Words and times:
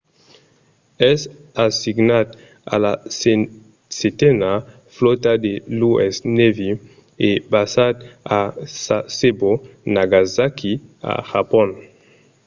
es 1.11 1.19
assignat 1.67 2.27
a 2.73 2.75
la 2.85 2.93
setena 3.99 4.51
flòta 4.95 5.31
de 5.45 5.53
l'u.s. 5.77 6.15
navy 6.37 6.69
e 7.29 7.29
basat 7.53 7.95
a 8.39 8.39
sasebo 8.83 9.51
nagasaki 9.95 10.73
a 11.11 11.13
japon 11.31 11.69